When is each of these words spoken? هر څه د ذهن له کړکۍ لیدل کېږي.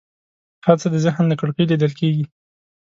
هر 0.65 0.75
څه 0.81 0.87
د 0.93 0.95
ذهن 1.05 1.23
له 1.29 1.35
کړکۍ 1.41 1.63
لیدل 1.67 1.91
کېږي. 1.99 2.25